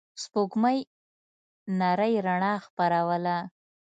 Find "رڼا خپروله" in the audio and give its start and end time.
2.25-3.37